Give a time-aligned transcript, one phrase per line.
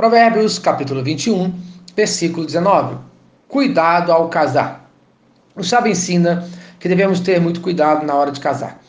[0.00, 1.52] Provérbios capítulo 21,
[1.94, 2.96] versículo 19.
[3.46, 4.90] Cuidado ao casar.
[5.54, 8.80] O sábio ensina que devemos ter muito cuidado na hora de casar.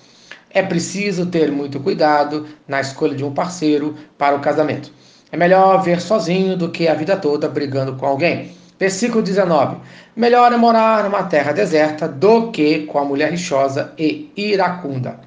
[0.49, 4.89] É preciso ter muito cuidado na escolha de um parceiro para o casamento.
[5.29, 8.53] É melhor ver sozinho do que a vida toda brigando com alguém.
[8.79, 9.79] Versículo 19.
[10.15, 15.19] Melhor é morar numa terra deserta do que com a mulher rixosa e iracunda.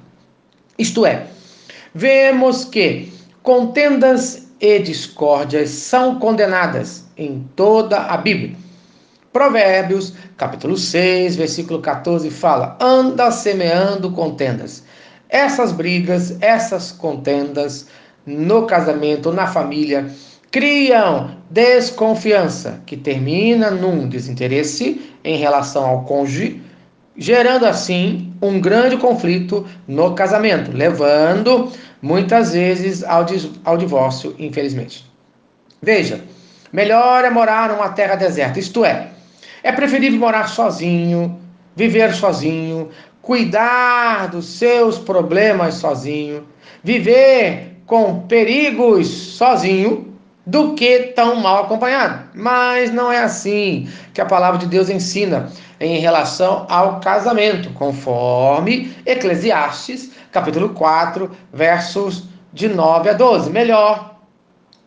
[0.79, 1.27] Isto é,
[1.93, 3.13] vemos que
[3.43, 8.55] contendas e discórdias são condenadas em toda a Bíblia.
[9.31, 14.83] Provérbios, capítulo 6, versículo 14 fala: anda semeando contendas.
[15.27, 17.87] Essas brigas, essas contendas
[18.25, 20.09] no casamento, na família,
[20.51, 26.61] criam desconfiança, que termina num desinteresse em relação ao cônjuge,
[27.17, 33.25] gerando assim um grande conflito no casamento, levando muitas vezes ao,
[33.63, 35.05] ao divórcio, infelizmente.
[35.81, 36.21] Veja,
[36.71, 39.09] melhor é morar numa terra deserta, isto é,
[39.63, 41.39] é preferível morar sozinho,
[41.75, 42.89] viver sozinho,
[43.21, 46.43] cuidar dos seus problemas sozinho,
[46.83, 50.14] viver com perigos sozinho,
[50.45, 52.29] do que tão mal acompanhado.
[52.33, 58.95] Mas não é assim que a palavra de Deus ensina em relação ao casamento, conforme
[59.05, 63.49] Eclesiastes, capítulo 4, versos de 9 a 12.
[63.49, 64.15] Melhor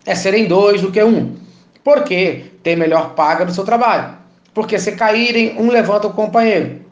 [0.06, 1.36] é serem dois do que um,
[1.84, 4.16] porque tem melhor paga no seu trabalho.
[4.54, 6.84] Porque se caírem, um levanta o companheiro.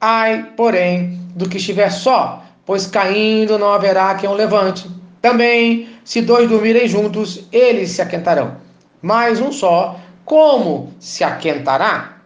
[0.00, 4.88] Ai, porém, do que estiver só, pois caindo não haverá quem o levante.
[5.24, 8.58] Também, se dois dormirem juntos, eles se aquentarão.
[9.00, 12.18] Mas um só, como se aquentará?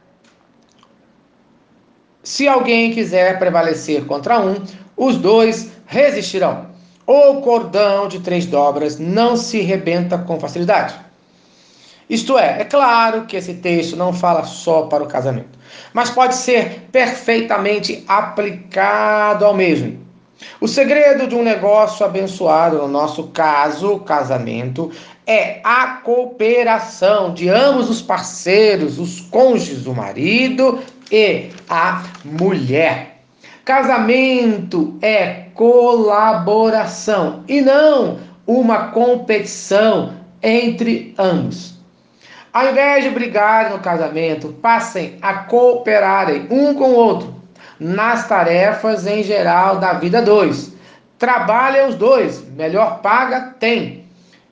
[2.25, 4.57] Se alguém quiser prevalecer contra um,
[4.97, 6.73] os dois resistirão.
[7.07, 10.97] O cordão de três dobras não se rebenta com facilidade.
[12.11, 15.57] Isto é, é claro que esse texto não fala só para o casamento,
[15.93, 20.08] mas pode ser perfeitamente aplicado ao mesmo.
[20.61, 24.91] O segredo de um negócio abençoado, no nosso caso, casamento,
[25.27, 33.19] é a cooperação de ambos os parceiros, os cônjuges, o marido e a mulher.
[33.65, 41.77] Casamento é colaboração e não uma competição entre ambos.
[42.53, 47.38] Ao invés de brigarem no casamento, passem a cooperarem um com o outro
[47.79, 50.73] nas tarefas em geral da vida dois.
[51.19, 54.05] Trabalhem os dois, melhor paga tem.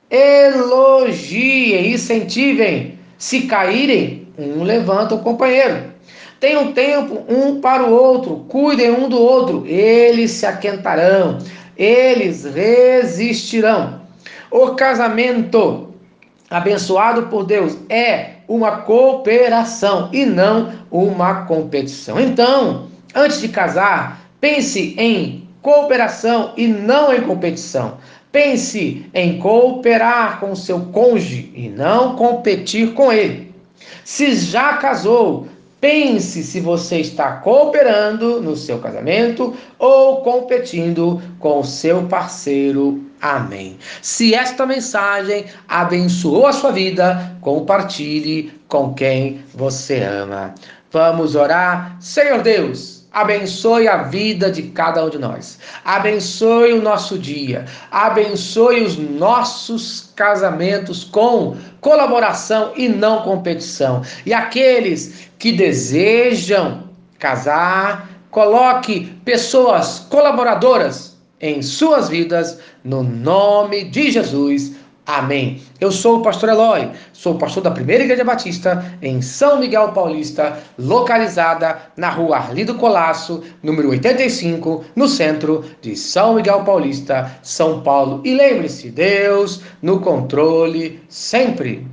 [0.09, 2.97] Elogiem, incentivem.
[3.17, 5.91] Se caírem, um levanta o companheiro.
[6.39, 11.39] Tenham tempo um para o outro, cuidem um do outro, eles se aquentarão,
[11.75, 14.01] eles resistirão.
[14.51, 15.93] O casamento
[16.49, 22.19] abençoado por Deus é uma cooperação e não uma competição.
[22.19, 22.87] Então,
[23.17, 27.97] Antes de casar, pense em cooperação e não em competição.
[28.31, 33.55] Pense em cooperar com seu cônjuge e não competir com ele.
[34.05, 35.47] Se já casou,
[35.81, 43.03] pense se você está cooperando no seu casamento ou competindo com o seu parceiro.
[43.19, 43.79] Amém.
[43.99, 50.53] Se esta mensagem abençoou a sua vida, compartilhe com quem você ama.
[50.91, 51.97] Vamos orar.
[51.99, 55.59] Senhor Deus, abençoe a vida de cada um de nós.
[55.83, 57.65] Abençoe o nosso dia.
[57.91, 64.01] Abençoe os nossos casamentos com colaboração e não competição.
[64.25, 66.83] E aqueles que desejam
[67.19, 74.76] casar, coloque pessoas colaboradoras em suas vidas no nome de Jesus.
[75.07, 75.61] Amém.
[75.79, 80.59] Eu sou o pastor Eloy, sou pastor da Primeira Igreja Batista em São Miguel Paulista,
[80.77, 88.21] localizada na rua Arlido Colasso, número 85, no centro de São Miguel Paulista, São Paulo.
[88.25, 91.87] E lembre-se, Deus no controle sempre.